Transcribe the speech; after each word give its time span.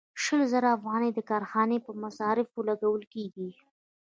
شل 0.23 0.41
زره 0.53 0.69
افغانۍ 0.77 1.09
د 1.13 1.19
کارخانې 1.29 1.77
په 1.85 1.91
مصارفو 2.03 2.59
لګول 2.69 3.03
کېږي 3.13 3.49